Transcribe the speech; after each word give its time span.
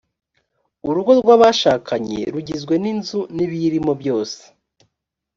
urugo 0.89 1.11
rw’abashakanye 1.21 2.19
rugizwe 2.33 2.73
n’inzu 2.83 3.19
n’ibiyirimo 3.35 3.91
byose 4.01 4.41